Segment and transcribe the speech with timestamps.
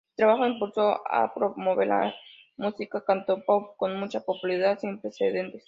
[0.09, 2.11] Su trabajo impulsó ha promover la
[2.57, 5.59] música cantopop con mucha popularidad sin precedentes.